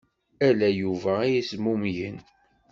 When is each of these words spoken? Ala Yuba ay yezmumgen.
Ala 0.47 0.69
Yuba 0.79 1.11
ay 1.23 1.31
yezmumgen. 1.35 2.17